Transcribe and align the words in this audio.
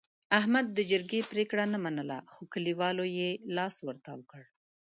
احمد 0.39 0.65
د 0.77 0.79
جرګې 0.91 1.21
پرېګړه 1.31 1.65
نه 1.73 1.79
منله، 1.85 2.17
خو 2.31 2.41
کلیوالو 2.53 3.05
یې 3.17 3.29
لاس 3.55 3.75
ورتاو 3.87 4.19
کړ. 4.31 4.41